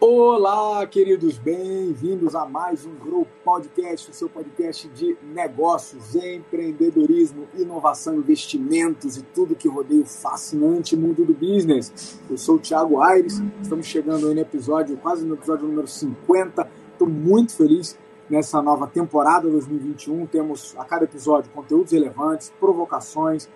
[0.00, 8.16] Olá, queridos, bem-vindos a mais um Grow Podcast, o seu podcast de negócios, empreendedorismo, inovação,
[8.16, 12.18] investimentos e tudo que rodeia o fascinante mundo do business.
[12.28, 16.68] Eu sou o Thiago Aires, estamos chegando aí no episódio, quase no episódio número 50.
[16.92, 17.96] Estou muito feliz
[18.30, 20.26] nessa nova temporada 2021.
[20.26, 23.48] Temos a cada episódio conteúdos relevantes, provocações,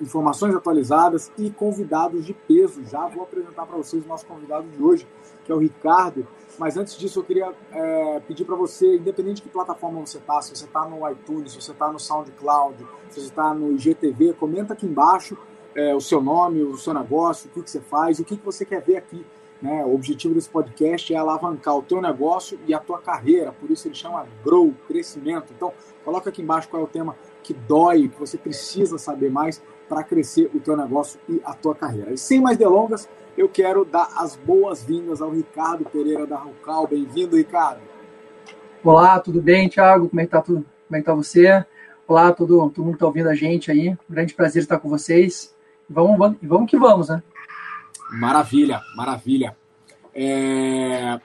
[0.00, 2.84] informações atualizadas e convidados de peso.
[2.84, 5.08] Já vou apresentar para vocês o nosso convidado de hoje,
[5.44, 6.26] que é o Ricardo.
[6.58, 10.40] Mas antes disso, eu queria é, pedir para você, independente de que plataforma você está,
[10.42, 12.76] se você está no iTunes, se você está no SoundCloud,
[13.08, 15.36] se você está no IGTV, comenta aqui embaixo
[15.74, 18.44] é, o seu nome, o seu negócio, o que, que você faz, o que, que
[18.44, 19.24] você quer ver aqui.
[19.64, 19.82] Né?
[19.82, 23.88] O objetivo desse podcast é alavancar o teu negócio e a tua carreira, por isso
[23.88, 25.54] ele chama Grow, crescimento.
[25.56, 25.72] Então,
[26.04, 30.04] coloca aqui embaixo qual é o tema que dói, que você precisa saber mais para
[30.04, 32.12] crescer o teu negócio e a tua carreira.
[32.12, 36.86] E sem mais delongas, eu quero dar as boas-vindas ao Ricardo Pereira da Rucal.
[36.86, 37.80] Bem-vindo, Ricardo.
[38.84, 40.10] Olá, tudo bem, Thiago?
[40.10, 40.62] Como é que tá tudo?
[40.86, 41.64] Como é que tá você?
[42.06, 43.96] Olá, todo, todo mundo que está ouvindo a gente aí.
[44.10, 45.54] Grande prazer estar com vocês.
[45.88, 47.22] Vamos, vamos, vamos que vamos, né?
[48.14, 49.56] Maravilha, maravilha.
[50.14, 51.20] É...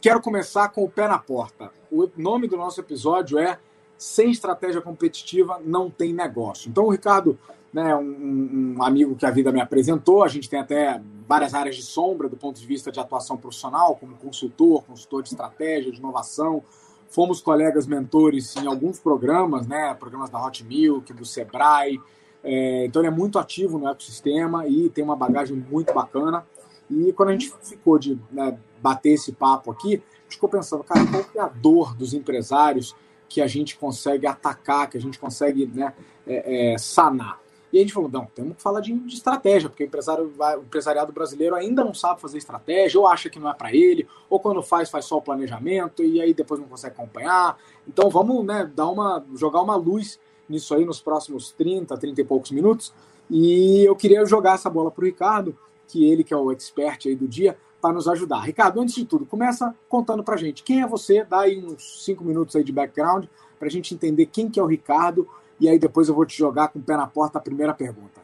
[0.00, 1.70] Quero começar com o pé na porta.
[1.90, 3.58] O nome do nosso episódio é
[3.96, 6.68] Sem Estratégia Competitiva Não Tem Negócio.
[6.68, 7.38] Então, o Ricardo
[7.72, 10.22] né, um, um, amigo que a vida me apresentou.
[10.22, 13.96] A gente tem até várias áreas de sombra do ponto de vista de atuação profissional,
[13.96, 16.62] como consultor, consultor de estratégia, de inovação.
[17.08, 21.98] Fomos colegas mentores em alguns programas, né, programas da Hot Milk, do Sebrae.
[22.44, 26.44] É, então ele é muito ativo no ecossistema e tem uma bagagem muito bacana.
[26.90, 30.82] E quando a gente ficou de né, bater esse papo aqui, a gente ficou pensando,
[30.84, 32.94] cara, qual é a dor dos empresários
[33.28, 35.94] que a gente consegue atacar, que a gente consegue né,
[36.26, 37.40] é, é, sanar?
[37.72, 40.62] E a gente falou, não, temos que falar de, de estratégia, porque o, empresário, o
[40.62, 44.38] empresariado brasileiro ainda não sabe fazer estratégia, ou acha que não é para ele, ou
[44.38, 47.56] quando faz, faz só o planejamento, e aí depois não consegue acompanhar.
[47.88, 50.20] Então vamos né, dar uma, jogar uma luz
[50.52, 52.92] nisso aí nos próximos 30, 30 e poucos minutos.
[53.28, 55.56] E eu queria jogar essa bola para o Ricardo,
[55.88, 58.40] que ele, que é o expert aí do dia, para nos ajudar.
[58.40, 62.22] Ricardo, antes de tudo, começa contando para gente quem é você, dá aí uns 5
[62.22, 63.24] minutos aí de background,
[63.58, 65.26] para a gente entender quem que é o Ricardo,
[65.58, 68.20] e aí depois eu vou te jogar com o pé na porta a primeira pergunta.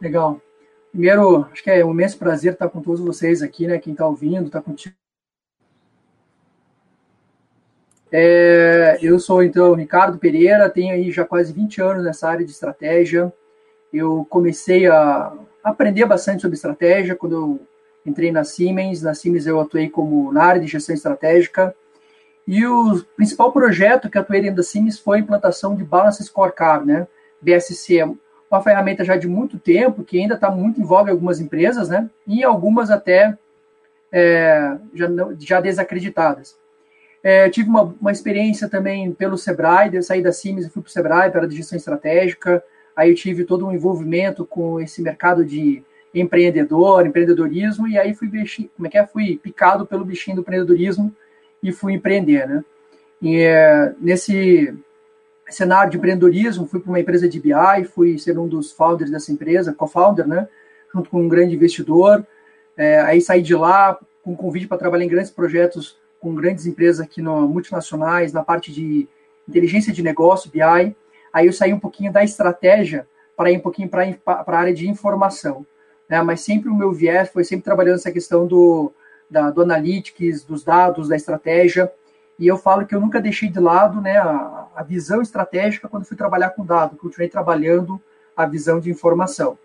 [0.00, 0.40] Legal.
[0.90, 3.78] Primeiro, acho que é um imenso prazer estar com todos vocês aqui, né?
[3.78, 4.94] Quem está ouvindo, está contigo.
[8.16, 12.52] É, eu sou, então, Ricardo Pereira, tenho aí já quase 20 anos nessa área de
[12.52, 13.32] estratégia.
[13.92, 15.32] Eu comecei a
[15.64, 17.60] aprender bastante sobre estratégia quando eu
[18.06, 19.02] entrei na Siemens.
[19.02, 21.74] Na Siemens eu atuei como na área de gestão estratégica.
[22.46, 26.86] E o principal projeto que atuei dentro da Siemens foi a implantação de Balance Scorecard,
[26.86, 27.08] né?
[27.40, 28.04] BSC,
[28.48, 32.08] uma ferramenta já de muito tempo, que ainda está muito em algumas empresas, né?
[32.28, 33.36] E algumas até
[34.12, 36.62] é, já, já desacreditadas.
[37.24, 40.90] É, tive uma, uma experiência também pelo Sebrae, eu saí da Siemens e fui para
[40.90, 42.62] o Sebrae, para a gestão estratégica,
[42.94, 45.82] aí eu tive todo um envolvimento com esse mercado de
[46.14, 48.28] empreendedor, empreendedorismo, e aí fui,
[48.76, 49.06] como é que é?
[49.06, 51.10] fui picado pelo bichinho do empreendedorismo,
[51.64, 52.62] e fui empreender, né?
[53.22, 54.76] E é, nesse
[55.48, 59.32] cenário de empreendedorismo, fui para uma empresa de BI, fui ser um dos founders dessa
[59.32, 60.46] empresa, co-founder, né?
[60.92, 62.24] Junto com um grande investidor.
[62.76, 66.64] É, aí saí de lá com um convite para trabalhar em grandes projetos com grandes
[66.64, 69.06] empresas aqui no multinacionais, na parte de
[69.46, 70.96] inteligência de negócio, BI.
[71.30, 74.88] Aí eu saí um pouquinho da estratégia para ir um pouquinho para a área de
[74.88, 75.66] informação.
[76.08, 76.22] Né?
[76.22, 78.90] Mas sempre o meu viés foi sempre trabalhando essa questão do,
[79.28, 81.92] da, do analytics, dos dados, da estratégia.
[82.38, 86.06] E eu falo que eu nunca deixei de lado né, a, a visão estratégica quando
[86.06, 88.00] fui trabalhar com dados, continuei trabalhando
[88.34, 89.58] a visão de informação.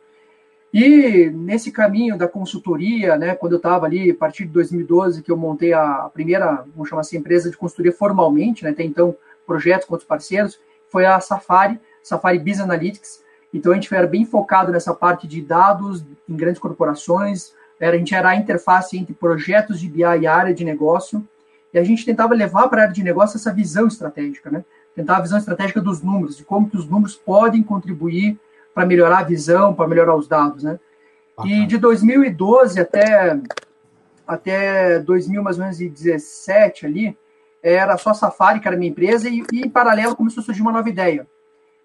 [0.74, 5.32] E nesse caminho da consultoria, né, quando eu estava ali, a partir de 2012, que
[5.32, 9.16] eu montei a primeira, vamos chamar assim, empresa de consultoria formalmente, né, até então
[9.48, 10.60] projetos com outros parceiros,
[10.90, 13.24] foi a Safari, Safari Business Analytics.
[13.52, 18.00] Então a gente era bem focado nessa parte de dados em grandes corporações, era, a
[18.00, 21.28] gente era a interface entre projetos de BI e área de negócio,
[21.74, 24.64] e a gente tentava levar para a área de negócio essa visão estratégica, né?
[24.96, 28.40] Tentar a visão estratégica dos números, de como que os números podem contribuir
[28.74, 30.80] para melhorar a visão, para melhorar os dados, né?
[31.46, 33.40] E de 2012 até
[34.28, 37.18] até 2000 mais ou menos 17 ali,
[37.64, 40.72] era só Safari, que era minha empresa, e, e em paralelo começou a surgir uma
[40.72, 41.26] nova ideia,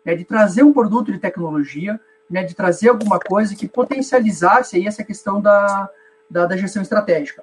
[0.04, 1.98] né, de trazer um produto de tecnologia
[2.28, 5.88] né, de trazer alguma coisa que potencializasse aí essa questão da,
[6.28, 7.42] da, da, gestão estratégica.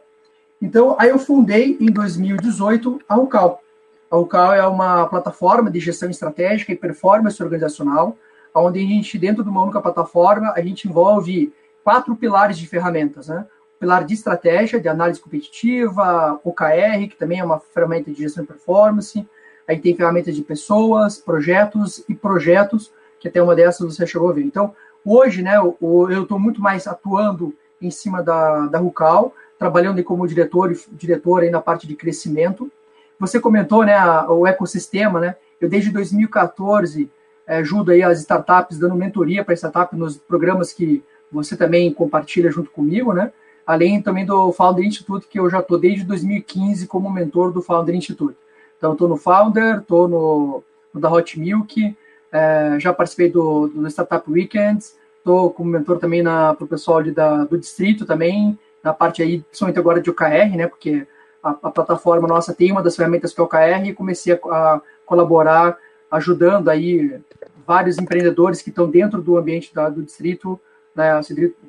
[0.61, 3.61] Então, aí eu fundei em 2018 a Rucal.
[4.09, 8.17] A Rucal é uma plataforma de gestão estratégica e performance organizacional,
[8.53, 11.53] onde a gente, dentro de uma única plataforma, a gente envolve
[11.83, 13.45] quatro pilares de ferramentas, né?
[13.79, 18.47] Pilar de estratégia, de análise competitiva, OKR, que também é uma ferramenta de gestão de
[18.47, 19.27] performance,
[19.67, 24.33] aí tem ferramentas de pessoas, projetos e projetos, que até uma dessas você chegou a
[24.33, 24.43] ver.
[24.43, 30.27] Então, hoje, né, eu estou muito mais atuando em cima da, da Rucal, trabalhando como
[30.27, 32.71] diretor diretor aí na parte de crescimento.
[33.19, 33.95] Você comentou, né,
[34.27, 35.35] o ecossistema, né?
[35.59, 37.09] Eu desde 2014
[37.51, 42.49] é, ajudo aí as startups dando mentoria para startup nos programas que você também compartilha
[42.49, 43.33] junto comigo, né?
[43.67, 47.93] Além também do Founder Institute, que eu já estou desde 2015 como mentor do Founder
[47.93, 48.37] Institute.
[48.77, 50.63] Então, estou no Founder, estou no,
[50.93, 51.95] no, da Hot Milk,
[52.31, 57.11] é, já participei do, do Startup Weekends, estou como mentor também para o pessoal de,
[57.11, 60.67] da, do distrito também, na parte aí, principalmente agora de OKR, né?
[60.67, 61.05] Porque
[61.43, 64.37] a, a plataforma nossa tem uma das ferramentas que é o OKR e comecei a,
[64.37, 65.77] a colaborar,
[66.11, 67.19] ajudando aí
[67.65, 70.59] vários empreendedores que estão dentro do ambiente da, do distrito
[70.95, 71.19] né,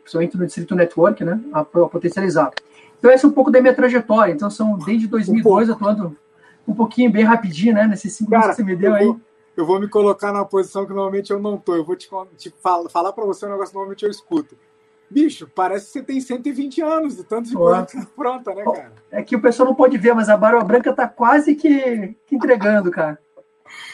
[0.00, 2.50] principalmente no Distrito Network, né, a, a potencializar.
[2.98, 4.32] Então, essa é um pouco da minha trajetória.
[4.32, 6.16] Então, são desde 2002 um atuando
[6.66, 9.14] um pouquinho bem rapidinho, né, nesses cinco Cara, anos que você me deu aí.
[9.56, 11.74] eu vou me colocar na posição que normalmente eu não tô.
[11.74, 14.56] Eu vou te, te falar, falar para você um negócio que normalmente eu escuto.
[15.10, 18.64] Bicho, parece que você tem 120 anos de tanto de coisa que tá pronta, né,
[18.64, 18.92] cara?
[19.10, 22.34] É que o pessoal não pode ver, mas a Barba Branca tá quase que, que
[22.34, 23.18] entregando, cara.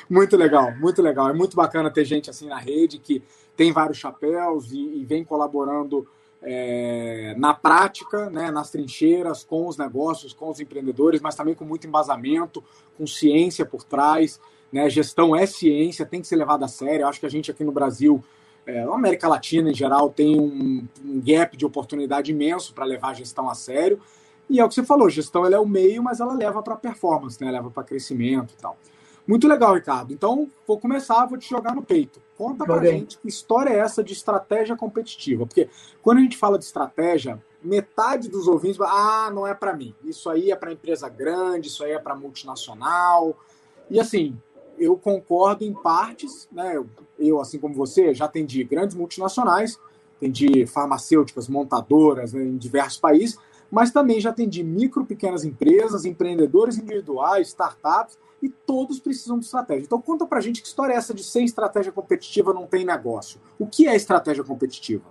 [0.08, 1.28] Muito legal, muito legal.
[1.28, 3.22] É muito bacana ter gente assim na rede que
[3.56, 6.06] tem vários chapéus e, e vem colaborando
[6.42, 11.64] é, na prática, né, nas trincheiras, com os negócios, com os empreendedores, mas também com
[11.64, 12.62] muito embasamento,
[12.96, 14.40] com ciência por trás.
[14.72, 17.02] Né, gestão é ciência, tem que ser levada a sério.
[17.02, 18.22] Eu acho que a gente aqui no Brasil,
[18.66, 23.10] é, na América Latina em geral, tem um, um gap de oportunidade imenso para levar
[23.10, 24.00] a gestão a sério.
[24.48, 26.76] E é o que você falou, gestão ela é o meio, mas ela leva para
[26.76, 28.78] performance, né, leva para crescimento e tal.
[29.28, 30.10] Muito legal, Ricardo.
[30.10, 32.18] Então, vou começar, vou te jogar no peito.
[32.38, 35.44] Conta pra gente que história é essa de estratégia competitiva.
[35.44, 35.68] Porque
[36.00, 39.94] quando a gente fala de estratégia, metade dos ouvintes ah, não é para mim.
[40.02, 43.38] Isso aí é para empresa grande, isso aí é para multinacional.
[43.90, 44.34] E assim,
[44.78, 46.78] eu concordo em partes, né?
[46.78, 46.86] Eu,
[47.18, 49.78] eu, assim como você, já atendi grandes multinacionais,
[50.16, 53.38] atendi farmacêuticas, montadoras né, em diversos países,
[53.70, 59.84] mas também já atendi micro, pequenas empresas, empreendedores individuais, startups e todos precisam de estratégia.
[59.84, 63.40] Então conta pra gente que história é essa de sem estratégia competitiva não tem negócio.
[63.58, 65.04] O que é estratégia competitiva?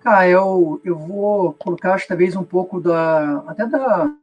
[0.00, 3.38] Cara, eu, eu vou colocar acho, talvez um pouco da.
[3.46, 4.14] até da.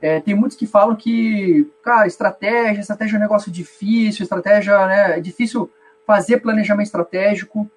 [0.00, 5.18] É, tem muitos que falam que, cara, estratégia, estratégia é um negócio difícil, estratégia, né,
[5.18, 5.70] é difícil
[6.06, 7.68] fazer planejamento estratégico.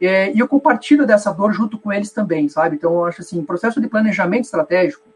[0.00, 2.76] É, e eu compartilho dessa dor junto com eles também, sabe?
[2.76, 5.13] Então, eu acho assim, processo de planejamento estratégico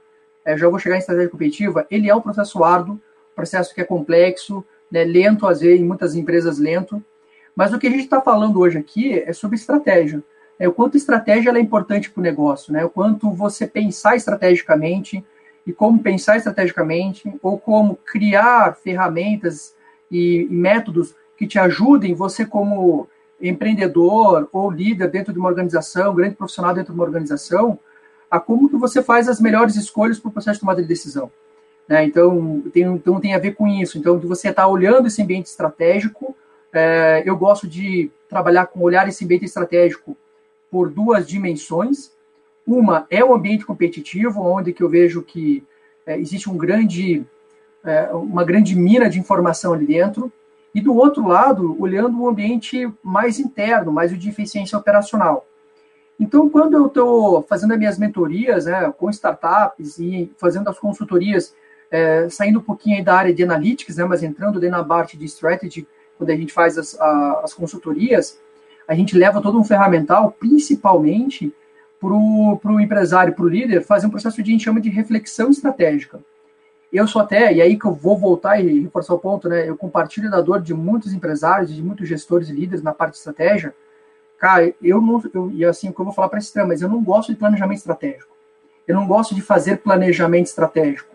[0.49, 2.99] é, já vou chegar em estratégia competitiva, ele é um processo árduo,
[3.37, 7.05] processo que é complexo, né, lento, às vezes, em muitas empresas lento,
[7.55, 10.23] mas o que a gente está falando hoje aqui é sobre estratégia.
[10.59, 12.85] É, o quanto estratégia é importante para o negócio, né?
[12.85, 15.23] o quanto você pensar estrategicamente
[15.67, 19.75] e como pensar estrategicamente, ou como criar ferramentas
[20.11, 23.06] e, e métodos que te ajudem você como
[23.41, 27.79] empreendedor ou líder dentro de uma organização, grande profissional dentro de uma organização,
[28.31, 31.31] a como que você faz as melhores escolhas para o processo de tomada de decisão.
[31.89, 32.05] Né?
[32.05, 33.99] Então, tem, então, tem a ver com isso.
[33.99, 36.37] Então, você estar tá olhando esse ambiente estratégico,
[36.73, 40.17] é, eu gosto de trabalhar com olhar esse ambiente estratégico
[40.70, 42.13] por duas dimensões.
[42.67, 45.65] Uma é o ambiente competitivo, onde que eu vejo que
[46.05, 47.25] é, existe um grande,
[47.82, 50.31] é, uma grande mina de informação ali dentro,
[50.75, 55.47] e do outro lado, olhando o ambiente mais interno, mais o de eficiência operacional.
[56.19, 61.55] Então, quando eu estou fazendo as minhas mentorias né, com startups e fazendo as consultorias,
[61.91, 65.25] é, saindo um pouquinho da área de analytics, né, mas entrando dentro na parte de
[65.27, 68.39] strategy, quando a gente faz as, a, as consultorias,
[68.87, 71.55] a gente leva todo um ferramental, principalmente
[72.01, 75.51] para o empresário, para o líder, fazer um processo que a gente chama de reflexão
[75.51, 76.20] estratégica.
[76.93, 79.69] Eu sou até, e aí que eu vou voltar e reforçar o ponto, né?
[79.69, 83.19] Eu compartilho da dor de muitos empresários, de muitos gestores e líderes na parte de
[83.19, 83.75] estratégia,
[84.39, 85.23] Cara, eu não.
[85.35, 87.39] Eu, e assim, o que eu vou falar para esse mas eu não gosto de
[87.39, 88.35] planejamento estratégico.
[88.87, 91.15] Eu não gosto de fazer planejamento estratégico.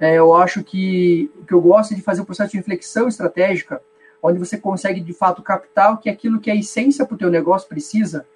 [0.00, 2.56] É, eu acho que o que eu gosto é de fazer o um processo de
[2.56, 3.80] reflexão estratégica,
[4.22, 7.30] onde você consegue de fato captar que é aquilo que a essência para o teu
[7.30, 8.26] negócio precisa,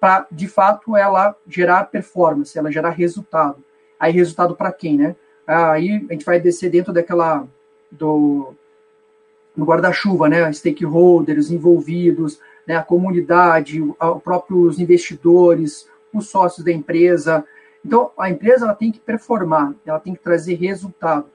[0.00, 3.62] para de fato ela gerar performance, ela gerar resultado.
[4.00, 5.14] Aí resultado para quem, né?
[5.46, 7.46] Aí a gente vai descer dentro daquela
[7.90, 8.54] do
[9.56, 10.52] guarda-chuva, né?
[10.52, 17.44] Stakeholders envolvidos, né, a comunidade, os próprios investidores, os sócios da empresa.
[17.84, 21.26] Então, a empresa ela tem que performar, ela tem que trazer resultado.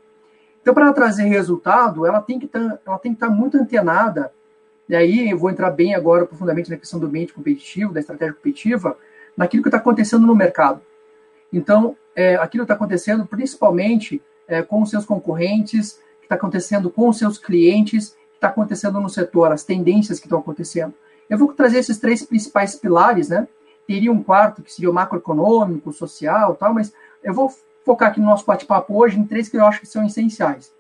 [0.62, 4.32] Então, para trazer resultado, ela tem que tá, ela estar tá muito antenada.
[4.88, 8.34] E aí eu vou entrar bem agora profundamente na questão do ambiente competitivo, da estratégia
[8.34, 8.98] competitiva,
[9.38, 10.82] naquilo que está acontecendo no mercado.
[11.54, 17.08] Então, é, aquilo está acontecendo principalmente é, com os seus concorrentes, que está acontecendo com
[17.08, 20.94] os seus clientes, que está acontecendo no setor, as tendências que estão acontecendo.
[21.30, 23.48] Eu vou trazer esses três principais pilares, né?
[23.86, 26.92] Teria um quarto que seria o macroeconômico, social, tal, mas
[27.24, 27.54] eu vou
[27.86, 30.74] focar aqui no nosso bate-papo hoje em três que eu acho que são essenciais.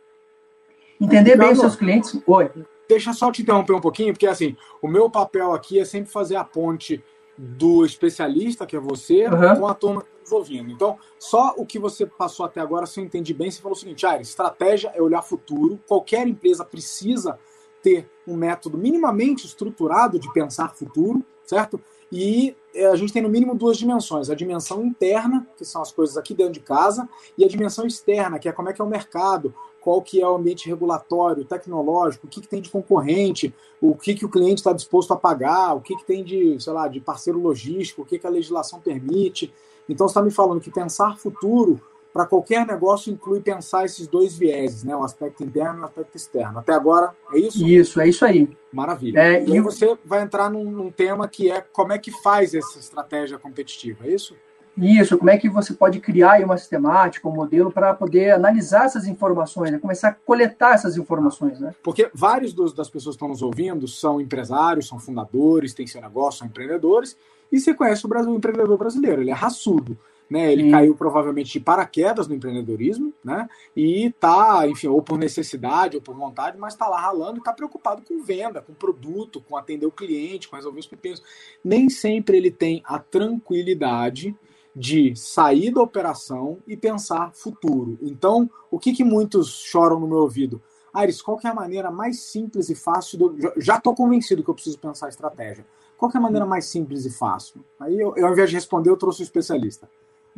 [1.00, 2.20] Entender bem os seus clientes.
[2.26, 2.52] Oi.
[2.88, 6.36] Deixa só te interromper um pouquinho, porque assim, o meu papel aqui é sempre fazer
[6.36, 7.04] a ponte
[7.38, 9.60] do especialista, que é você, uhum.
[9.60, 10.70] com a turma que está ouvindo.
[10.72, 13.80] Então, só o que você passou até agora, se eu entendi bem, você falou o
[13.80, 17.40] seguinte, ah, estratégia é olhar futuro, qualquer empresa precisa
[17.82, 21.80] ter um método minimamente estruturado de pensar futuro, certo?
[22.12, 25.92] E é, a gente tem no mínimo duas dimensões: a dimensão interna, que são as
[25.92, 27.08] coisas aqui dentro de casa,
[27.38, 30.28] e a dimensão externa, que é como é que é o mercado, qual que é
[30.28, 34.60] o ambiente regulatório, tecnológico, o que, que tem de concorrente, o que, que o cliente
[34.60, 38.06] está disposto a pagar, o que, que tem de, sei lá, de parceiro logístico, o
[38.06, 39.54] que, que a legislação permite.
[39.88, 41.82] Então você está me falando que pensar futuro
[42.14, 44.96] para qualquer negócio inclui pensar esses dois vieses, né?
[44.96, 46.60] O aspecto interno e o aspecto externo.
[46.60, 47.66] Até agora, é isso?
[47.66, 48.50] Isso, é isso aí.
[48.72, 49.20] Maravilha.
[49.20, 52.80] É, e você vai entrar num, num, tema que é como é que faz essa
[52.80, 54.36] estratégia competitiva, é isso?
[54.78, 59.08] Isso, como é que você pode criar uma sistemática, um modelo para poder analisar essas
[59.08, 59.78] informações, né?
[59.78, 61.76] começar a coletar essas informações, né?
[61.84, 66.02] Porque vários dos, das pessoas que estão nos ouvindo são empresários, são fundadores, têm seu
[66.02, 67.18] negócio, são empreendedores,
[67.52, 69.98] e você conhece o, Brasil, o empreendedor brasileiro, ele é raçudo
[70.30, 70.52] né?
[70.52, 70.72] Ele Sim.
[70.72, 73.50] caiu provavelmente de paraquedas no empreendedorismo, né?
[73.76, 77.52] E tá, enfim, ou por necessidade ou por vontade, mas está lá ralando e está
[77.52, 81.24] preocupado com venda, com produto, com atender o cliente, com resolver os pepinos.
[81.64, 84.36] Nem sempre ele tem a tranquilidade
[84.76, 87.98] de sair da operação e pensar futuro.
[88.02, 90.62] Então, o que, que muitos choram no meu ouvido?
[90.94, 93.34] Aires, qual que é a maneira mais simples e fácil?
[93.34, 93.52] De...
[93.58, 95.66] Já estou convencido que eu preciso pensar estratégia.
[95.98, 97.64] Qual que é a maneira mais simples e fácil?
[97.80, 99.90] Aí, eu, eu, ao invés de responder, eu trouxe um especialista.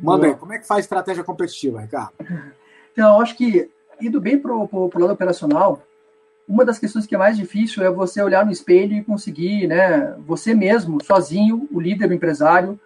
[0.01, 2.13] Manda aí, como é que faz estratégia competitiva, Ricardo?
[2.91, 3.70] Então, eu acho que,
[4.01, 5.81] indo bem para o lado operacional,
[6.48, 10.15] uma das questões que é mais difícil é você olhar no espelho e conseguir, né,
[10.27, 12.77] você mesmo, sozinho, o líder, o empresário,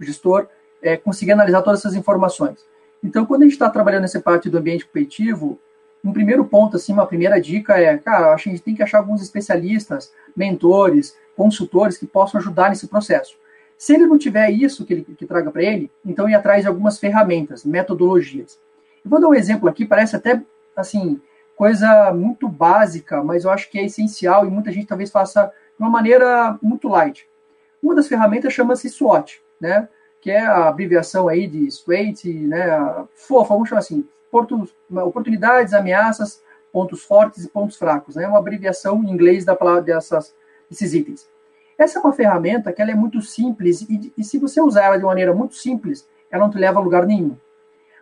[0.00, 0.46] o gestor,
[0.80, 2.64] é, conseguir analisar todas essas informações.
[3.02, 5.58] Então, quando a gente está trabalhando nessa parte do ambiente competitivo,
[6.04, 8.82] um primeiro ponto, assim, uma primeira dica é, cara, acho que a gente tem que
[8.82, 13.36] achar alguns especialistas, mentores, consultores que possam ajudar nesse processo.
[13.78, 16.68] Se ele não tiver isso que ele que traga para ele, então ir atrás de
[16.68, 18.58] algumas ferramentas, metodologias.
[19.04, 20.42] Eu vou dar um exemplo aqui, parece até
[20.76, 21.20] assim
[21.56, 25.82] coisa muito básica, mas eu acho que é essencial e muita gente talvez faça de
[25.82, 27.28] uma maneira muito light.
[27.82, 29.88] Uma das ferramentas chama-se SWOT, né?
[30.20, 33.06] Que é a abreviação aí de SWOT, né?
[33.14, 34.06] Fofa, vamos chamar assim,
[34.90, 36.42] oportunidades, ameaças,
[36.72, 38.26] pontos fortes e pontos fracos, né?
[38.26, 40.34] Uma abreviação em inglês da dessas,
[40.68, 41.28] desses itens.
[41.78, 44.98] Essa é uma ferramenta que ela é muito simples e, e se você usar ela
[44.98, 47.36] de maneira muito simples, ela não te leva a lugar nenhum.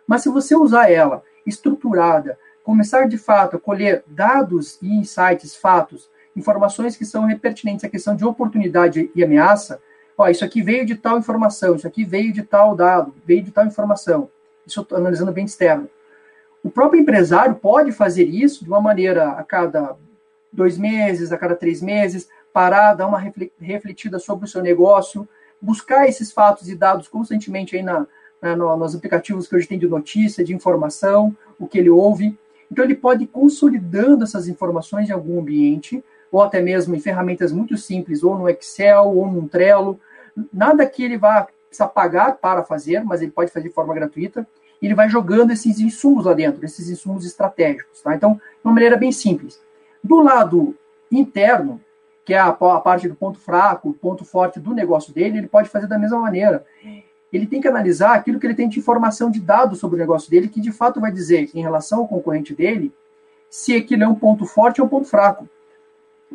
[0.07, 6.09] Mas se você usar ela estruturada, começar de fato a colher dados e insights, fatos,
[6.35, 9.79] informações que são pertinentes à questão de oportunidade e ameaça,
[10.17, 13.51] ó, isso aqui veio de tal informação, isso aqui veio de tal dado, veio de
[13.51, 14.29] tal informação.
[14.65, 15.87] Isso eu estou analisando bem externo.
[16.63, 19.95] O próprio empresário pode fazer isso de uma maneira a cada
[20.51, 23.19] dois meses, a cada três meses, parar, dar uma
[23.61, 25.29] refletida sobre o seu negócio,
[25.61, 28.07] buscar esses fatos e dados constantemente aí na,
[28.41, 32.35] na, nos aplicativos que hoje tem de notícia, de informação, o que ele ouve.
[32.71, 37.51] Então ele pode ir consolidando essas informações em algum ambiente, ou até mesmo em ferramentas
[37.51, 39.99] muito simples, ou no Excel, ou no Trello.
[40.51, 44.47] Nada que ele vá precisar pagar para fazer, mas ele pode fazer de forma gratuita.
[44.81, 48.01] Ele vai jogando esses insumos lá dentro, esses insumos estratégicos.
[48.01, 48.15] Tá?
[48.15, 49.61] Então, de uma maneira bem simples.
[50.03, 50.75] Do lado
[51.11, 51.79] interno,
[52.27, 55.47] que é a, a parte do ponto fraco, o ponto forte do negócio dele, ele
[55.47, 56.65] pode fazer da mesma maneira.
[57.31, 60.29] Ele tem que analisar aquilo que ele tem de informação de dados sobre o negócio
[60.29, 62.93] dele, que de fato vai dizer, em relação ao concorrente dele,
[63.49, 65.47] se aquilo é um ponto forte ou um ponto fraco.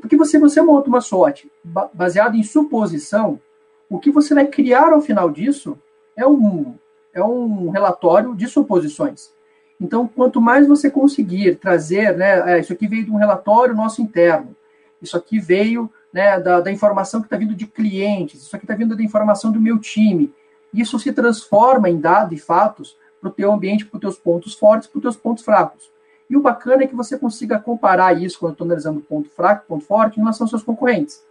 [0.00, 1.52] Porque você, você monta uma sorte
[1.92, 3.38] baseada em suposição,
[3.86, 5.78] o que você vai criar ao final disso
[6.16, 6.74] é um,
[7.12, 9.30] é um relatório de suposições.
[9.78, 14.00] Então, quanto mais você conseguir trazer, né, é, isso aqui veio de um relatório nosso
[14.00, 14.56] interno,
[15.02, 18.74] isso aqui veio né, da, da informação que está vindo de clientes, isso aqui está
[18.74, 20.32] vindo da informação do meu time.
[20.72, 24.54] Isso se transforma em dados e fatos para o teu ambiente, para os teus pontos
[24.54, 25.90] fortes, para os teus pontos fracos.
[26.30, 29.66] E o bacana é que você consiga comparar isso, quando eu estou analisando ponto fraco,
[29.68, 31.22] ponto forte, em relação aos seus concorrentes.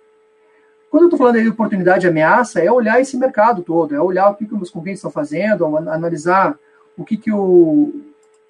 [0.92, 4.30] Quando eu estou falando de oportunidade e ameaça, é olhar esse mercado todo, é olhar
[4.30, 6.60] o que, que os concorrentes estão fazendo, analisar
[6.98, 8.02] o que, que o,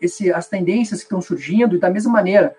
[0.01, 2.56] esse, as tendências que estão surgindo, e da mesma maneira,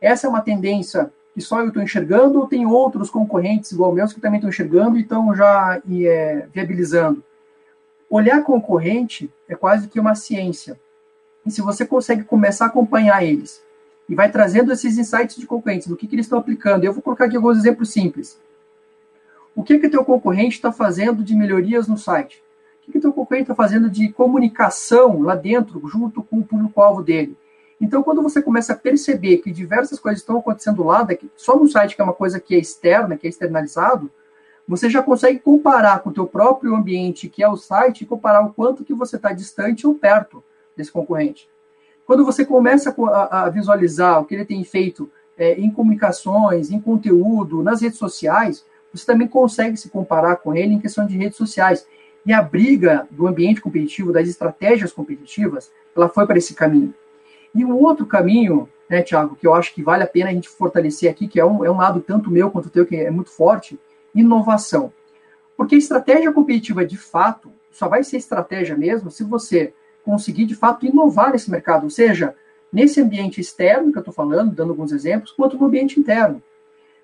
[0.00, 4.12] essa é uma tendência que só eu estou enxergando, ou tem outros concorrentes igual meus
[4.12, 7.22] que também estão enxergando e estão já é, viabilizando?
[8.08, 10.78] Olhar concorrente é quase que uma ciência.
[11.46, 13.62] E se você consegue começar a acompanhar eles
[14.08, 17.02] e vai trazendo esses insights de concorrentes, do que, que eles estão aplicando, eu vou
[17.02, 18.38] colocar aqui alguns exemplos simples.
[19.54, 22.42] O que que teu concorrente está fazendo de melhorias no site?
[22.80, 27.02] O que que teu concorrente está fazendo de comunicação lá dentro, junto com o público-alvo
[27.02, 27.36] dele?
[27.82, 31.96] Então, quando você começa a perceber que diversas coisas estão acontecendo lá, só no site
[31.96, 34.08] que é uma coisa que é externa, que é externalizado,
[34.68, 38.46] você já consegue comparar com o teu próprio ambiente, que é o site, e comparar
[38.46, 40.44] o quanto que você está distante ou perto
[40.76, 41.50] desse concorrente.
[42.06, 42.94] Quando você começa
[43.30, 48.64] a, visualizar o que ele tem feito é, em comunicações, em conteúdo, nas redes sociais,
[48.94, 51.84] você também consegue se comparar com ele em questão de redes sociais.
[52.24, 56.94] E a briga do ambiente competitivo, das estratégias competitivas, ela foi para esse caminho.
[57.54, 60.48] E um outro caminho, né, Tiago, que eu acho que vale a pena a gente
[60.48, 63.30] fortalecer aqui, que é um, é um lado tanto meu quanto teu, que é muito
[63.30, 63.78] forte,
[64.14, 64.92] inovação.
[65.56, 69.72] Porque estratégia competitiva, de fato, só vai ser estratégia mesmo se você
[70.04, 72.34] conseguir, de fato, inovar nesse mercado, ou seja,
[72.72, 76.42] nesse ambiente externo que eu estou falando, dando alguns exemplos, quanto no ambiente interno.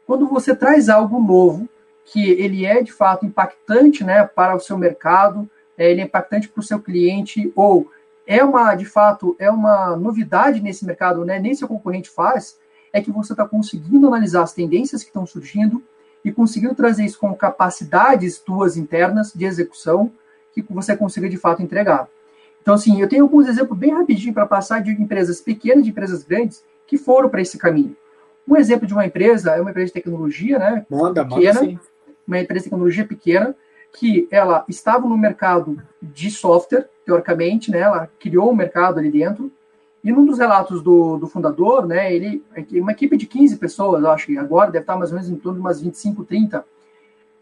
[0.07, 1.69] Quando você traz algo novo,
[2.07, 6.49] que ele é, de fato, impactante né, para o seu mercado, é, ele é impactante
[6.49, 7.90] para o seu cliente, ou
[8.28, 11.38] é uma, de fato, é uma novidade nesse mercado, né?
[11.40, 12.58] nem seu concorrente faz,
[12.92, 15.82] é que você está conseguindo analisar as tendências que estão surgindo
[16.23, 20.12] e conseguindo trazer isso com capacidades tuas internas de execução
[20.52, 22.06] que você consiga, de fato, entregar.
[22.61, 26.23] Então, assim, eu tenho alguns exemplos bem rapidinho para passar de empresas pequenas, de empresas
[26.23, 27.97] grandes, que foram para esse caminho.
[28.47, 30.85] Um exemplo de uma empresa é uma empresa de tecnologia, né?
[30.90, 31.78] Manda, pequena, manda sim.
[32.26, 33.56] Uma empresa de tecnologia pequena,
[33.97, 39.50] que ela estava no mercado de software, teoricamente, né, ela criou um mercado ali dentro,
[40.02, 44.26] e num dos relatos do, do fundador, né, ele, uma equipe de 15 pessoas, acho
[44.26, 46.64] que agora deve estar mais ou menos em torno de umas 25, 30,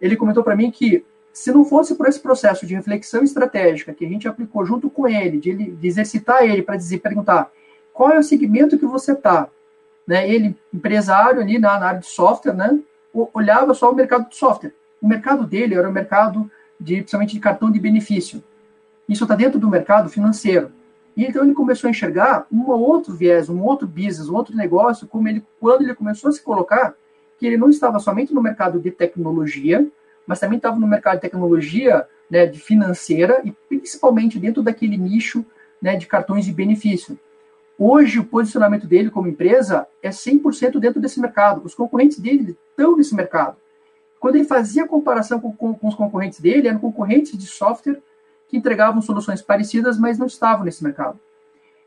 [0.00, 4.06] ele comentou para mim que se não fosse por esse processo de reflexão estratégica que
[4.06, 7.50] a gente aplicou junto com ele, de, ele, de exercitar ele para dizer, perguntar
[7.92, 9.48] qual é o segmento que você está,
[10.06, 12.78] né, ele, empresário ali na, na área de software, né,
[13.34, 17.40] olhava só o mercado de software, o mercado dele era o mercado de, principalmente de
[17.40, 18.42] cartão de benefício.
[19.08, 20.72] Isso está dentro do mercado financeiro.
[21.16, 25.06] E então ele começou a enxergar um outro viés, um outro business, um outro negócio,
[25.06, 26.94] como ele, quando ele começou a se colocar,
[27.38, 29.86] que ele não estava somente no mercado de tecnologia,
[30.26, 35.44] mas também estava no mercado de tecnologia né, de financeira e principalmente dentro daquele nicho
[35.80, 37.18] né, de cartões de benefício.
[37.78, 41.62] Hoje, o posicionamento dele como empresa é 100% dentro desse mercado.
[41.64, 43.56] Os concorrentes dele estão nesse mercado.
[44.26, 48.02] Quando ele fazia comparação com, com, com os concorrentes dele, eram concorrentes de software
[48.48, 51.16] que entregavam soluções parecidas, mas não estavam nesse mercado.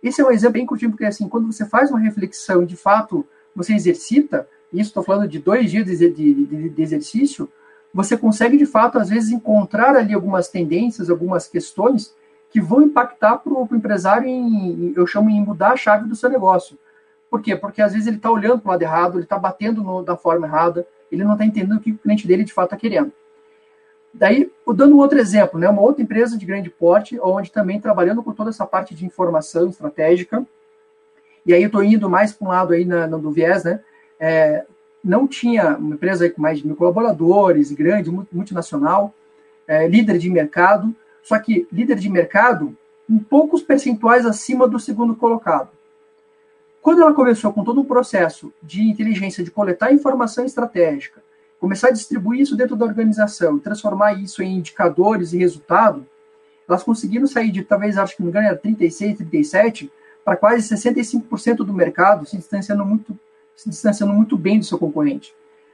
[0.02, 2.78] Esse é um exemplo bem curtinho, porque assim, quando você faz uma reflexão e de
[2.78, 7.50] fato você exercita, isso estou falando de dois dias de, de, de, exercício,
[7.94, 12.16] você consegue de fato, às vezes, encontrar ali algumas tendências, algumas questões
[12.50, 16.30] que vão impactar para o empresário em, eu chamo em mudar a chave do seu
[16.30, 16.80] negócio.
[17.30, 17.54] Por quê?
[17.54, 20.16] Porque às vezes ele está olhando para o lado errado, ele está batendo no, da
[20.16, 23.12] forma errada, ele não está entendendo o que o cliente dele de fato está querendo.
[24.14, 28.24] Daí, dando um outro exemplo, né, uma outra empresa de grande porte, onde também trabalhando
[28.24, 30.46] com toda essa parte de informação estratégica,
[31.46, 33.80] e aí eu estou indo mais para um lado aí na, no do viés, né,
[34.20, 34.66] é,
[35.04, 39.14] não tinha uma empresa com mais de mil colaboradores, grande, multinacional,
[39.68, 42.76] é, líder de mercado, só que líder de mercado
[43.10, 45.70] em poucos percentuais acima do segundo colocado.
[46.82, 51.22] Quando ela começou com todo um processo de inteligência, de coletar informação estratégica,
[51.60, 56.06] começar a distribuir isso dentro da organização, transformar isso em indicadores e resultado,
[56.68, 59.92] elas conseguiram sair de, talvez, acho que não era 36, 37,
[60.24, 63.18] para quase 65% do mercado, se distanciando muito,
[63.56, 65.34] se distanciando muito bem do seu concorrente.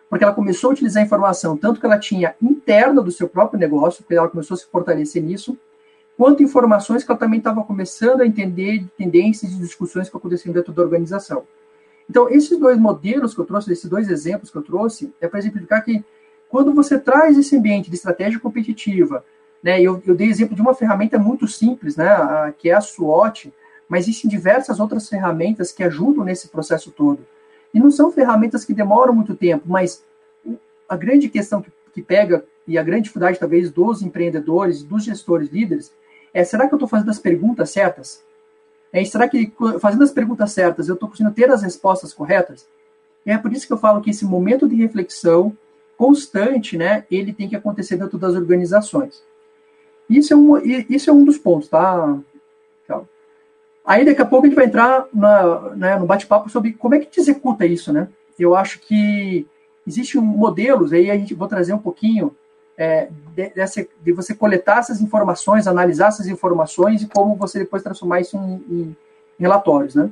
[0.09, 4.03] Porque ela começou a utilizar informação, tanto que ela tinha interna do seu próprio negócio,
[4.03, 5.57] porque ela começou a se fortalecer nisso,
[6.17, 10.53] quanto informações que ela também estava começando a entender de tendências e discussões que aconteciam
[10.53, 11.43] dentro da organização.
[12.09, 15.39] Então, esses dois modelos que eu trouxe, esses dois exemplos que eu trouxe, é para
[15.39, 16.03] exemplificar que
[16.47, 19.25] quando você traz esse ambiente de estratégia competitiva,
[19.61, 22.81] né, eu, eu dei exemplo de uma ferramenta muito simples, né, a, que é a
[22.81, 23.51] SWOT,
[23.89, 27.25] mas existem diversas outras ferramentas que ajudam nesse processo todo.
[27.73, 30.03] E não são ferramentas que demoram muito tempo, mas
[30.87, 35.49] a grande questão que, que pega, e a grande dificuldade, talvez, dos empreendedores, dos gestores
[35.49, 35.91] líderes,
[36.35, 38.23] é: será que eu estou fazendo as perguntas certas?
[38.91, 42.67] É, será que fazendo as perguntas certas eu estou conseguindo ter as respostas corretas?
[43.25, 45.57] E é por isso que eu falo que esse momento de reflexão
[45.97, 49.23] constante, né, ele tem que acontecer dentro das organizações.
[50.09, 50.57] Isso é um,
[50.89, 52.19] isso é um dos pontos, tá?
[53.85, 56.99] Aí daqui a pouco a gente vai entrar na, né, no bate-papo sobre como é
[56.99, 58.07] que te executa isso, né?
[58.37, 59.47] Eu acho que
[59.85, 62.35] existem modelos, aí a gente vou trazer um pouquinho
[62.77, 67.83] é, de, dessa, de você coletar essas informações, analisar essas informações e como você depois
[67.83, 68.97] transformar isso em, em,
[69.39, 70.09] relatórios, né?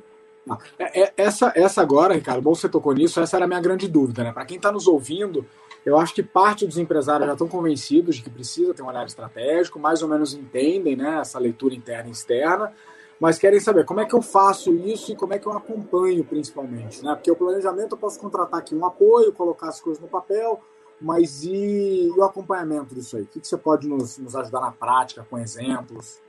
[0.77, 3.87] É, é, essa, essa agora, Ricardo, bom você tocou nisso, essa era a minha grande
[3.87, 4.31] dúvida, né?
[4.33, 5.45] Para quem está nos ouvindo,
[5.85, 9.05] eu acho que parte dos empresários já estão convencidos de que precisa ter um olhar
[9.05, 12.73] estratégico, mais ou menos entendem né, essa leitura interna e externa,
[13.19, 16.23] mas querem saber como é que eu faço isso e como é que eu acompanho,
[16.23, 17.03] principalmente.
[17.03, 17.13] Né?
[17.15, 20.61] Porque o planejamento eu posso contratar aqui um apoio, colocar as coisas no papel,
[21.03, 23.23] mas e, e o acompanhamento disso aí?
[23.23, 26.21] O que, que você pode nos, nos, ajudar na prática, com exemplos?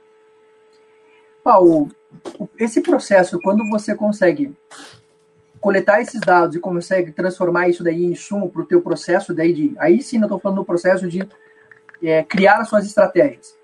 [1.41, 1.89] Paulo,
[2.59, 4.53] esse processo, quando você consegue
[5.61, 9.53] coletar esses dados e consegue transformar isso daí em insumo para o teu processo daí
[9.53, 11.27] de, aí sim eu estou falando do processo de
[12.03, 13.55] é, criar as suas estratégias.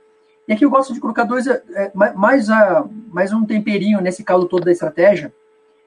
[0.48, 4.24] E aqui eu gosto de colocar dois, é, é mais, a, mais um temperinho nesse
[4.24, 5.34] caldo todo da estratégia,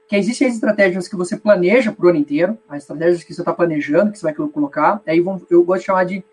[0.06, 3.40] que existem as estratégias que você planeja para o ano inteiro, as estratégias que você
[3.40, 6.24] está planejando, que você vai colocar, aí vão, eu gosto de chamar de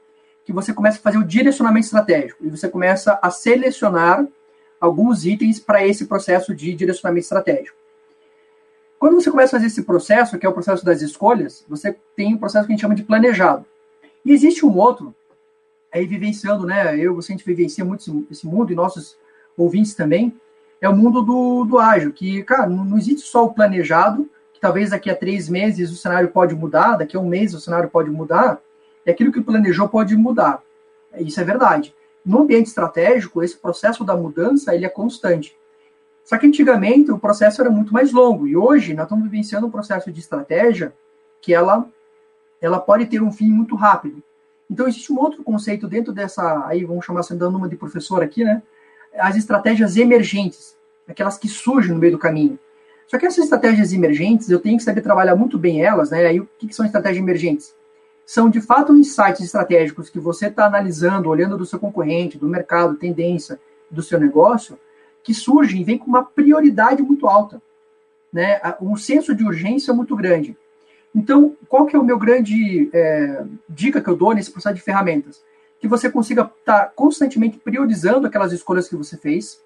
[0.43, 4.27] que você começa a fazer o direcionamento estratégico, e você começa a selecionar
[4.79, 7.77] alguns itens para esse processo de direcionamento estratégico.
[8.99, 12.35] Quando você começa a fazer esse processo, que é o processo das escolhas, você tem
[12.35, 13.65] um processo que a gente chama de planejado.
[14.23, 15.15] E existe um outro,
[15.91, 16.97] aí vivenciando, né?
[16.97, 19.17] Eu, você, a gente vivencia muito esse, mundo e nossos
[19.57, 20.39] ouvintes também,
[20.81, 24.89] é o mundo do, do ágil, que, cara, não, existe só o planejado, que talvez
[24.89, 28.09] daqui a três meses o cenário pode mudar, daqui a um mês o cenário pode
[28.09, 28.59] mudar,
[29.05, 30.61] e aquilo que planejou pode mudar.
[31.19, 31.93] Isso é verdade.
[32.25, 35.55] No ambiente estratégico, esse processo da mudança ele é constante.
[36.23, 39.71] Só que antigamente o processo era muito mais longo, e hoje nós estamos vivenciando um
[39.71, 40.93] processo de estratégia
[41.39, 41.87] que ela,
[42.59, 44.23] ela pode ter um fim muito rápido.
[44.69, 48.23] Então, existe um outro conceito dentro dessa, aí vamos chamar assim, dando uma de professor
[48.23, 48.63] aqui, né?
[49.17, 50.75] As estratégias emergentes,
[51.07, 52.57] aquelas que surgem no meio do caminho.
[53.07, 56.27] Só que essas estratégias emergentes, eu tenho que saber trabalhar muito bem elas, né?
[56.27, 57.75] Aí, o que, que são estratégias emergentes?
[58.25, 62.95] São, de fato, insights estratégicos que você está analisando, olhando do seu concorrente, do mercado,
[62.95, 64.79] tendência, do seu negócio,
[65.21, 67.61] que surgem e vêm com uma prioridade muito alta,
[68.31, 68.61] né?
[68.81, 70.57] Um senso de urgência muito grande.
[71.13, 74.81] Então, qual que é o meu grande é, dica que eu dou nesse processo de
[74.81, 75.43] ferramentas?
[75.81, 79.61] Que você consiga estar tá constantemente priorizando aquelas escolhas que você fez,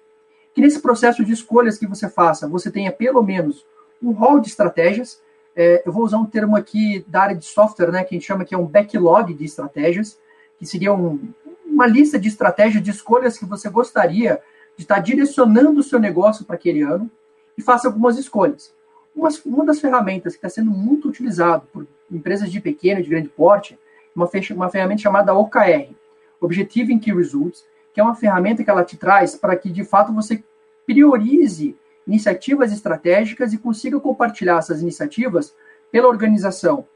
[0.54, 3.64] que nesse processo de escolhas que você faça, você tenha pelo menos
[4.02, 5.20] um rol de estratégias.
[5.54, 8.26] É, eu vou usar um termo aqui da área de software, né, que a gente
[8.26, 10.18] chama que é um backlog de estratégias,
[10.58, 11.20] que seria um,
[11.64, 14.40] uma lista de estratégias de escolhas que você gostaria
[14.76, 17.10] de estar tá direcionando o seu negócio para aquele ano
[17.56, 18.74] e faça algumas escolhas.
[19.14, 23.10] Uma, uma das ferramentas que está sendo muito utilizada por empresas de pequeno e de
[23.10, 23.78] grande porte,
[24.14, 25.94] uma, uma ferramenta chamada OKR,
[26.40, 30.12] Objective Key Results, que é uma ferramenta que ela te traz para que, de fato,
[30.12, 30.42] você
[30.86, 35.54] priorize iniciativas estratégicas e consiga compartilhar essas iniciativas
[35.90, 36.86] pela organização.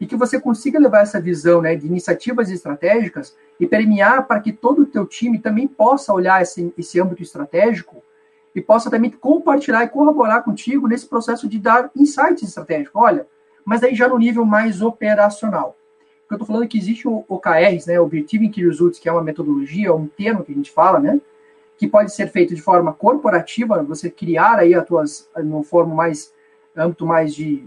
[0.00, 4.52] E que você consiga levar essa visão né, de iniciativas estratégicas e permear para que
[4.52, 8.02] todo o teu time também possa olhar esse, esse âmbito estratégico
[8.54, 13.00] e possa também compartilhar e corroborar contigo nesse processo de dar insights estratégicos.
[13.00, 13.26] Olha,
[13.64, 15.76] mas aí já no nível mais operacional.
[16.26, 19.22] Porque eu estou falando que existe o OKRs, né, Objective Key Results, que é uma
[19.22, 21.20] metodologia, um termo que a gente fala, né,
[21.78, 26.32] que pode ser feito de forma corporativa, você criar aí as tuas, no forma mais,
[26.76, 27.64] âmbito mais de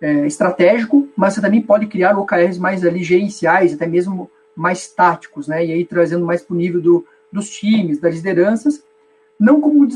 [0.00, 5.46] é, estratégico, mas você também pode criar OKRs mais ali gerenciais, até mesmo mais táticos,
[5.46, 8.82] né, e aí trazendo mais para o nível do, dos times, das lideranças,
[9.38, 9.86] não como,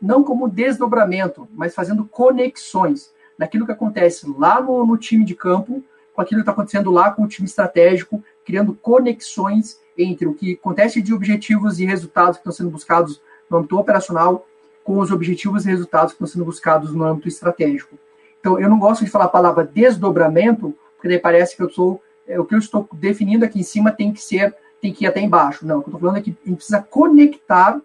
[0.00, 3.12] não como desdobramento, mas fazendo conexões.
[3.36, 5.82] Daquilo que acontece lá no, no time de campo
[6.12, 10.54] com aquilo que está acontecendo lá com o time estratégico, criando conexões entre o que
[10.54, 14.46] acontece de objetivos e resultados que estão sendo buscados no âmbito operacional
[14.82, 17.98] com os objetivos e resultados que estão sendo buscados no âmbito estratégico.
[18.40, 22.02] Então, eu não gosto de falar a palavra desdobramento, porque daí parece que eu sou
[22.26, 25.08] é, o que eu estou definindo aqui em cima tem que ser, tem que ir
[25.08, 25.66] até embaixo.
[25.66, 27.80] Não, o que eu estou falando é que a gente precisa conectar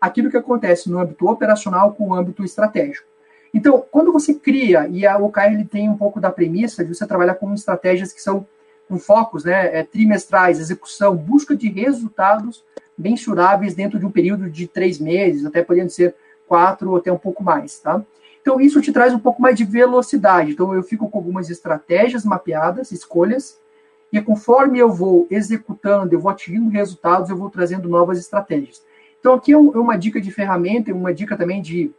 [0.00, 3.06] aquilo que acontece no âmbito operacional com o âmbito estratégico.
[3.52, 7.06] Então, quando você cria, e a OKR ele tem um pouco da premissa de você
[7.06, 8.46] trabalhar com estratégias que são
[8.88, 12.64] com focos né, é, trimestrais, execução, busca de resultados
[12.98, 16.14] mensuráveis dentro de um período de três meses, até podendo ser
[16.46, 18.02] quatro ou até um pouco mais, tá?
[18.42, 20.52] Então, isso te traz um pouco mais de velocidade.
[20.52, 23.60] Então, eu fico com algumas estratégias mapeadas, escolhas,
[24.12, 28.82] e conforme eu vou executando, eu vou atingindo resultados, eu vou trazendo novas estratégias.
[29.20, 31.92] Então, aqui é, é uma dica de ferramenta uma dica também de,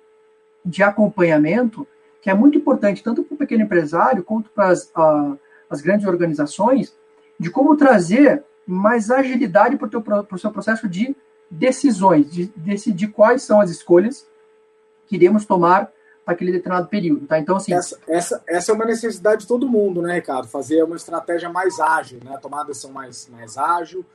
[0.64, 1.88] de acompanhamento,
[2.22, 6.06] que é muito importante, tanto para o pequeno empresário quanto para as, uh, as grandes
[6.06, 6.96] organizações,
[7.40, 9.88] de como trazer mais agilidade para
[10.32, 11.16] o seu processo de
[11.50, 14.28] decisões, de decidir quais são as escolhas
[15.08, 15.92] que iremos tomar
[16.24, 17.28] para aquele determinado período.
[17.28, 17.40] Tá?
[17.40, 17.74] Então, assim.
[17.74, 20.48] Essa, essa, essa é uma necessidade de todo mundo, né, Ricardo?
[20.48, 22.38] Fazer uma estratégia mais ágil, né?
[22.42, 24.06] Tomar uma decisão mais, mais ágil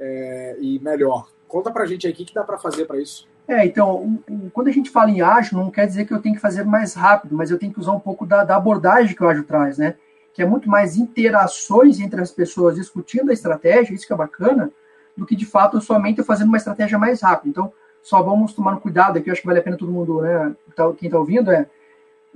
[0.00, 1.28] é, e melhor.
[1.46, 3.28] Conta para a gente aí o que, que dá para fazer para isso.
[3.48, 4.20] É, então,
[4.52, 6.94] quando a gente fala em ágil, não quer dizer que eu tenho que fazer mais
[6.94, 9.78] rápido, mas eu tenho que usar um pouco da, da abordagem que o ágil traz,
[9.78, 9.94] né?
[10.34, 14.70] Que é muito mais interações entre as pessoas discutindo a estratégia, isso que é bacana,
[15.16, 17.48] do que de fato somente fazendo uma estratégia mais rápida.
[17.48, 20.54] Então, só vamos tomar cuidado aqui, eu acho que vale a pena todo mundo, né,
[20.74, 21.66] tá, quem está ouvindo, é,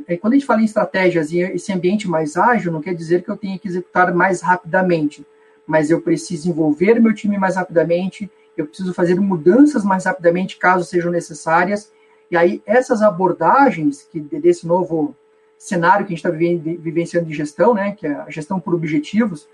[0.07, 3.23] é, quando a gente fala em estratégias e esse ambiente mais ágil, não quer dizer
[3.23, 5.27] que eu tenha que executar mais rapidamente,
[5.66, 10.84] mas eu preciso envolver meu time mais rapidamente, eu preciso fazer mudanças mais rapidamente, caso
[10.84, 11.90] sejam necessárias,
[12.30, 15.14] e aí essas abordagens que desse novo
[15.58, 19.48] cenário que a gente está vivenciando de gestão, né, que é a gestão por objetivos,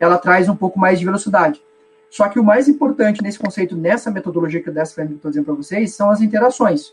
[0.00, 1.62] ela traz um pouco mais de velocidade.
[2.10, 5.94] Só que o mais importante nesse conceito, nessa metodologia que eu estou dizendo para vocês,
[5.94, 6.92] são as interações.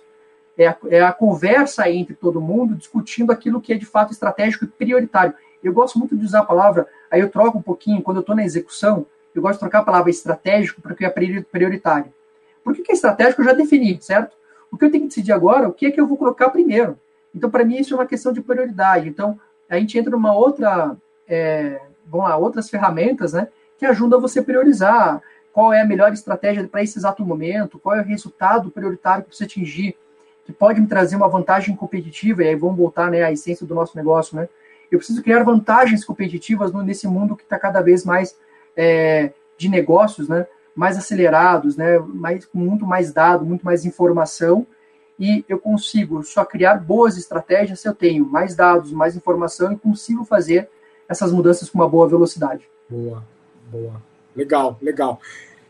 [0.58, 4.66] É a, é a, conversa entre todo mundo, discutindo aquilo que é de fato estratégico
[4.66, 5.34] e prioritário.
[5.64, 8.36] Eu gosto muito de usar a palavra, aí eu troco um pouquinho, quando eu estou
[8.36, 12.14] na execução, eu gosto de trocar a palavra estratégico para o que é prioritário.
[12.64, 13.42] Por que, que é estratégico?
[13.42, 14.36] Eu já defini, certo?
[14.72, 16.98] O que eu tenho que decidir agora, o que é que eu vou colocar primeiro.
[17.34, 19.08] Então, para mim, isso é uma questão de prioridade.
[19.08, 19.40] Então,
[19.70, 20.96] a gente entra numa outra,
[21.28, 25.22] é, vamos lá, outras ferramentas, né, que ajudam você a priorizar
[25.54, 29.36] qual é a melhor estratégia para esse exato momento, qual é o resultado prioritário que
[29.36, 29.96] você atingir,
[30.46, 33.76] que pode me trazer uma vantagem competitiva, e aí vamos voltar né, à essência do
[33.76, 34.50] nosso negócio, né?
[34.92, 38.36] Eu preciso criar vantagens competitivas nesse mundo que está cada vez mais
[38.82, 40.48] é, de negócios, né?
[40.74, 42.00] Mais acelerados, né?
[42.00, 44.66] Mais, com muito mais dado, muito mais informação,
[45.20, 49.78] e eu consigo só criar boas estratégias se eu tenho mais dados, mais informação e
[49.78, 50.70] consigo fazer
[51.10, 52.70] essas mudanças com uma boa velocidade.
[52.90, 53.22] Boa.
[53.70, 54.02] Boa.
[54.34, 55.20] Legal, legal.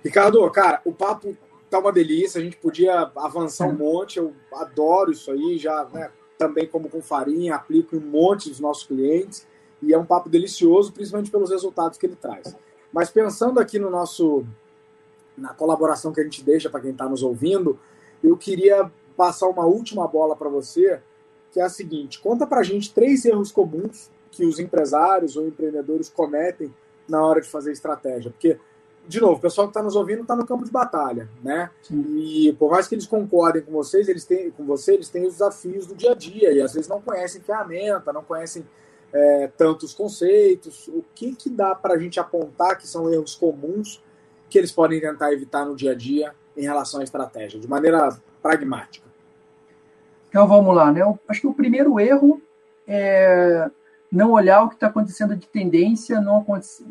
[0.03, 1.35] Ricardo, cara, o papo
[1.67, 6.11] tá uma delícia, a gente podia avançar um monte, eu adoro isso aí, já né,
[6.37, 9.47] também como com farinha, aplico em um monte dos nossos clientes,
[9.81, 12.55] e é um papo delicioso, principalmente pelos resultados que ele traz.
[12.91, 14.45] Mas pensando aqui no nosso,
[15.37, 17.79] na colaboração que a gente deixa para quem está nos ouvindo,
[18.23, 21.01] eu queria passar uma última bola para você,
[21.51, 25.47] que é a seguinte: conta para a gente três erros comuns que os empresários ou
[25.47, 26.73] empreendedores cometem
[27.07, 28.31] na hora de fazer estratégia.
[28.31, 28.57] Porque,
[29.07, 31.71] de novo, o pessoal que está nos ouvindo está no campo de batalha, né?
[31.81, 32.05] Sim.
[32.17, 35.33] E por mais que eles concordem com vocês, eles têm, com você, eles têm os
[35.33, 38.65] desafios do dia a dia e às vezes não conhecem ferramenta, não conhecem
[39.13, 40.87] é, tantos conceitos.
[40.87, 44.03] O que, que dá para a gente apontar que são erros comuns
[44.49, 48.17] que eles podem tentar evitar no dia a dia em relação à estratégia, de maneira
[48.41, 49.07] pragmática?
[50.29, 51.01] Então vamos lá, né?
[51.01, 52.41] Eu acho que o primeiro erro
[52.87, 53.69] é
[54.11, 56.43] não olhar o que está acontecendo de tendência, não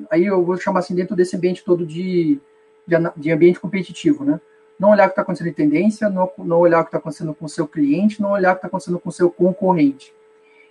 [0.09, 2.41] aí eu vou chamar assim dentro desse ambiente todo de,
[2.87, 4.41] de, de ambiente competitivo, né?
[4.79, 7.35] Não olhar o que está acontecendo de tendência, não, não olhar o que está acontecendo
[7.35, 10.15] com o seu cliente, não olhar o que está acontecendo com o seu concorrente.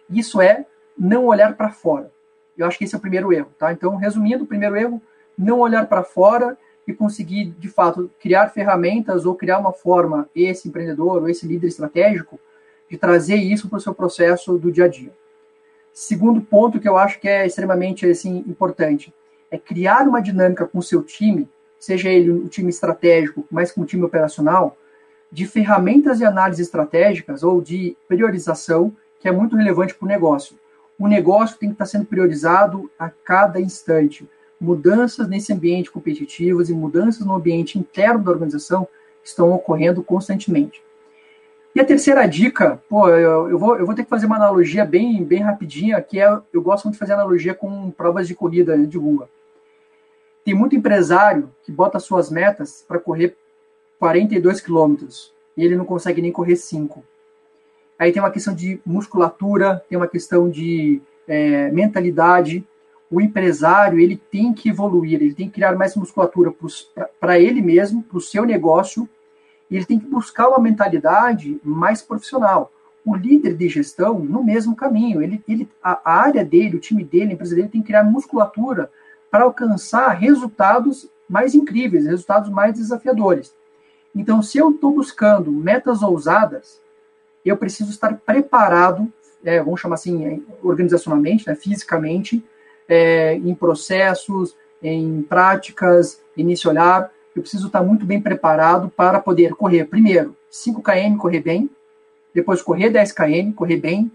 [0.09, 0.65] Isso é
[0.97, 2.11] não olhar para fora.
[2.57, 3.71] Eu acho que esse é o primeiro erro, tá?
[3.71, 5.01] Então, resumindo, o primeiro erro,
[5.37, 6.57] não olhar para fora
[6.87, 11.67] e conseguir, de fato, criar ferramentas ou criar uma forma, esse empreendedor ou esse líder
[11.67, 12.39] estratégico,
[12.89, 15.11] de trazer isso para o seu processo do dia a dia.
[15.93, 19.13] Segundo ponto que eu acho que é extremamente assim, importante
[19.49, 23.81] é criar uma dinâmica com o seu time, seja ele um time estratégico, mas com
[23.81, 24.77] o time operacional,
[25.31, 30.57] de ferramentas de análise estratégicas ou de priorização, que é muito relevante para o negócio.
[30.99, 34.27] O negócio tem que estar sendo priorizado a cada instante.
[34.59, 38.87] Mudanças nesse ambiente competitivo e mudanças no ambiente interno da organização
[39.23, 40.81] estão ocorrendo constantemente.
[41.75, 44.83] E a terceira dica, pô, eu, eu, vou, eu vou ter que fazer uma analogia
[44.83, 48.75] bem, bem rapidinha, que é, eu gosto muito de fazer analogia com provas de corrida
[48.75, 49.29] de rua.
[50.43, 53.37] Tem muito empresário que bota suas metas para correr
[53.99, 57.03] 42 quilômetros e ele não consegue nem correr 5.
[57.97, 62.65] Aí tem uma questão de musculatura, tem uma questão de é, mentalidade.
[63.09, 66.53] O empresário ele tem que evoluir, ele tem que criar mais musculatura
[67.19, 69.09] para ele mesmo, para o seu negócio
[69.69, 72.71] e ele tem que buscar uma mentalidade mais profissional.
[73.05, 77.31] O líder de gestão, no mesmo caminho, ele, ele, a, área dele, o time dele,
[77.31, 78.91] a empresa dele tem que criar musculatura
[79.29, 83.53] para alcançar resultados mais incríveis, resultados mais desafiadores.
[84.15, 86.81] Então, se eu estou buscando metas ousadas,
[87.47, 89.11] eu preciso estar preparado,
[89.43, 92.43] é, vamos chamar assim, organizacionalmente, né, fisicamente,
[92.87, 99.53] é, em processos, em práticas, nesse olhar, eu preciso estar muito bem preparado para poder
[99.53, 101.69] correr, primeiro, 5 km, correr bem,
[102.33, 104.11] depois correr 10 km, correr bem,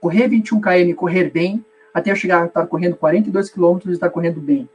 [0.00, 4.10] correr 21 km, correr bem, até eu chegar a estar correndo 42 km e estar
[4.10, 4.68] correndo bem.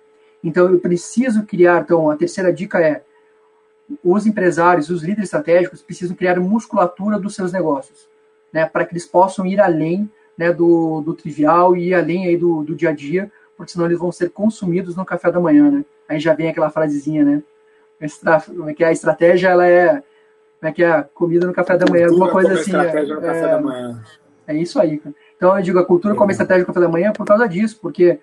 [0.43, 3.01] Então, eu preciso criar, então, a terceira dica é,
[4.03, 8.07] os empresários, os líderes estratégicos precisam criar musculatura dos seus negócios.
[8.51, 12.37] né, para que eles possam ir além né, do, do trivial e ir além aí
[12.37, 15.69] do, do dia a dia, porque senão eles vão ser consumidos no café da manhã,
[15.69, 15.85] né?
[16.07, 17.43] Aí já vem aquela frasezinha, né?
[17.99, 18.87] É que é?
[18.87, 20.03] a estratégia ela é
[20.59, 22.71] como é que é comida no café da manhã, alguma coisa assim.
[22.71, 24.03] Estratégia é, no café é, da manhã.
[24.47, 25.15] É isso aí, cara.
[25.35, 28.19] Então eu digo a cultura como estratégia no café da manhã por causa disso, porque